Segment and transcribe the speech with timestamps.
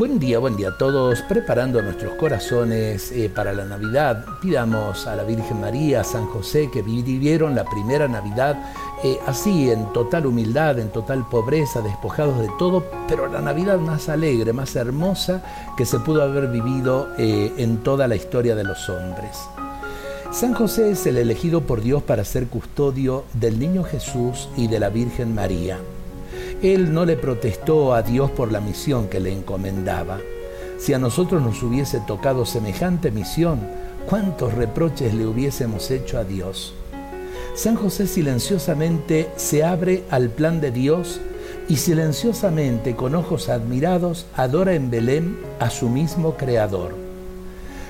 [0.00, 1.20] Buen día, buen día a todos.
[1.20, 6.70] Preparando nuestros corazones eh, para la Navidad, pidamos a la Virgen María, a San José,
[6.72, 8.72] que vivieron la primera Navidad
[9.04, 14.08] eh, así, en total humildad, en total pobreza, despojados de todo, pero la Navidad más
[14.08, 15.42] alegre, más hermosa
[15.76, 19.36] que se pudo haber vivido eh, en toda la historia de los hombres.
[20.32, 24.80] San José es el elegido por Dios para ser custodio del niño Jesús y de
[24.80, 25.78] la Virgen María.
[26.62, 30.18] Él no le protestó a Dios por la misión que le encomendaba.
[30.78, 33.60] Si a nosotros nos hubiese tocado semejante misión,
[34.06, 36.74] ¿cuántos reproches le hubiésemos hecho a Dios?
[37.54, 41.20] San José silenciosamente se abre al plan de Dios
[41.66, 46.94] y silenciosamente, con ojos admirados, adora en Belén a su mismo Creador.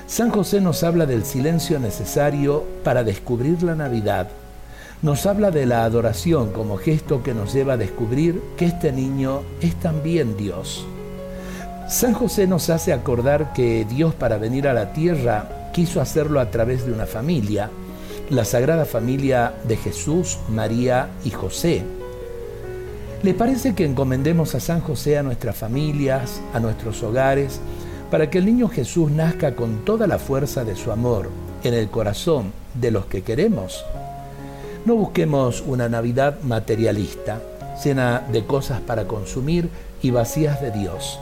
[0.07, 4.29] San José nos habla del silencio necesario para descubrir la Navidad
[5.01, 9.41] nos habla de la adoración como gesto que nos lleva a descubrir que este niño
[9.59, 10.85] es también Dios.
[11.89, 16.51] San José nos hace acordar que Dios para venir a la tierra quiso hacerlo a
[16.51, 17.69] través de una familia,
[18.29, 21.83] la Sagrada Familia de Jesús, María y José.
[23.23, 27.59] ¿Le parece que encomendemos a San José a nuestras familias, a nuestros hogares,
[28.11, 31.29] para que el niño Jesús nazca con toda la fuerza de su amor
[31.63, 33.83] en el corazón de los que queremos?
[34.83, 37.39] No busquemos una Navidad materialista,
[37.83, 39.69] llena de cosas para consumir
[40.01, 41.19] y vacías de Dios.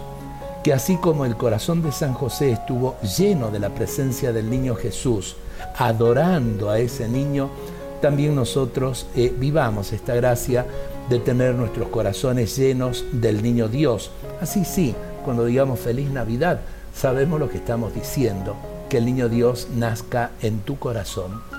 [0.64, 4.76] Que así como el corazón de San José estuvo lleno de la presencia del niño
[4.76, 5.36] Jesús,
[5.78, 7.50] adorando a ese niño,
[8.02, 10.66] también nosotros eh, vivamos esta gracia
[11.10, 14.12] de tener nuestros corazones llenos del niño Dios.
[14.40, 16.62] Así sí, cuando digamos feliz Navidad,
[16.96, 18.56] sabemos lo que estamos diciendo,
[18.88, 21.59] que el niño Dios nazca en tu corazón.